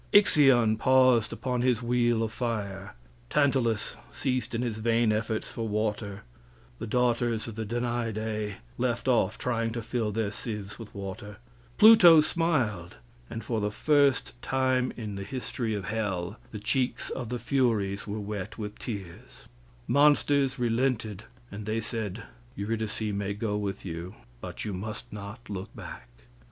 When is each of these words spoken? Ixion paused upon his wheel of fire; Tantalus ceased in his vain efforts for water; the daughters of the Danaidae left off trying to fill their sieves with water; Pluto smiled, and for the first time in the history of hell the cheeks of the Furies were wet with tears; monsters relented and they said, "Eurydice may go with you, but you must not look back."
Ixion 0.13 0.77
paused 0.77 1.31
upon 1.31 1.61
his 1.61 1.83
wheel 1.83 2.23
of 2.23 2.31
fire; 2.33 2.95
Tantalus 3.29 3.97
ceased 4.11 4.55
in 4.55 4.63
his 4.63 4.77
vain 4.79 5.11
efforts 5.11 5.47
for 5.47 5.67
water; 5.67 6.23
the 6.79 6.87
daughters 6.87 7.47
of 7.47 7.53
the 7.53 7.67
Danaidae 7.67 8.55
left 8.79 9.07
off 9.07 9.37
trying 9.37 9.71
to 9.73 9.83
fill 9.83 10.11
their 10.11 10.31
sieves 10.31 10.79
with 10.79 10.95
water; 10.95 11.37
Pluto 11.77 12.19
smiled, 12.19 12.95
and 13.29 13.43
for 13.43 13.61
the 13.61 13.69
first 13.69 14.33
time 14.41 14.91
in 14.97 15.13
the 15.17 15.23
history 15.23 15.75
of 15.75 15.89
hell 15.89 16.39
the 16.49 16.57
cheeks 16.59 17.11
of 17.11 17.29
the 17.29 17.37
Furies 17.37 18.07
were 18.07 18.19
wet 18.19 18.57
with 18.57 18.79
tears; 18.79 19.47
monsters 19.87 20.57
relented 20.57 21.25
and 21.51 21.67
they 21.67 21.79
said, 21.79 22.23
"Eurydice 22.55 23.01
may 23.13 23.35
go 23.35 23.55
with 23.55 23.85
you, 23.85 24.15
but 24.39 24.65
you 24.65 24.73
must 24.73 25.13
not 25.13 25.47
look 25.47 25.69
back." 25.75 26.09